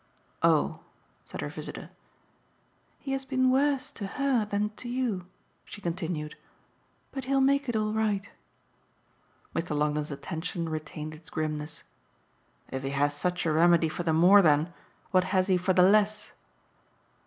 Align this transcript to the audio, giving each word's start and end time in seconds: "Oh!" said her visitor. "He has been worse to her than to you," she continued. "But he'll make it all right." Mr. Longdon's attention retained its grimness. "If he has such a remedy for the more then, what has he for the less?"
"Oh!" 0.41 0.79
said 1.25 1.41
her 1.41 1.47
visitor. 1.49 1.91
"He 2.97 3.11
has 3.11 3.23
been 3.23 3.51
worse 3.51 3.91
to 3.91 4.07
her 4.07 4.45
than 4.45 4.71
to 4.77 4.89
you," 4.89 5.27
she 5.63 5.79
continued. 5.79 6.35
"But 7.11 7.25
he'll 7.25 7.39
make 7.39 7.69
it 7.69 7.75
all 7.75 7.93
right." 7.93 8.27
Mr. 9.55 9.77
Longdon's 9.77 10.09
attention 10.09 10.67
retained 10.69 11.13
its 11.13 11.29
grimness. 11.29 11.83
"If 12.71 12.81
he 12.81 12.89
has 12.97 13.13
such 13.15 13.45
a 13.45 13.51
remedy 13.53 13.89
for 13.89 14.01
the 14.01 14.11
more 14.11 14.41
then, 14.41 14.73
what 15.11 15.25
has 15.25 15.49
he 15.49 15.55
for 15.57 15.73
the 15.73 15.83
less?" 15.87 16.31